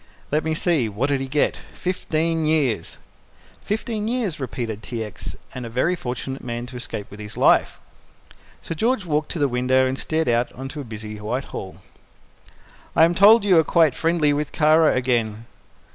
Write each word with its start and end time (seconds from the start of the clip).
"Let 0.31 0.43
me 0.43 0.55
see, 0.55 0.89
what 0.89 1.09
did 1.09 1.21
he 1.21 1.27
get 1.27 1.55
fifteen 1.75 2.43
years!" 2.43 2.97
"Fifteen 3.61 4.07
years," 4.07 4.39
repeated 4.39 4.81
T. 4.81 5.03
X., 5.03 5.35
"and 5.53 5.63
a 5.63 5.69
very 5.69 5.95
fortunate 5.95 6.43
man 6.43 6.65
to 6.65 6.75
escape 6.75 7.05
with 7.11 7.19
his 7.19 7.37
life." 7.37 7.79
Sir 8.63 8.73
George 8.73 9.05
walked 9.05 9.31
to 9.33 9.37
the 9.37 9.47
window 9.47 9.85
and 9.85 9.99
stared 9.99 10.27
out 10.27 10.51
on 10.53 10.69
to 10.69 10.83
busy 10.83 11.17
Whitehall. 11.19 11.83
"I 12.95 13.03
am 13.03 13.13
told 13.13 13.43
you 13.43 13.59
are 13.59 13.63
quite 13.63 13.93
friendly 13.93 14.33
with 14.33 14.51
Kara 14.51 14.91
again." 14.95 15.45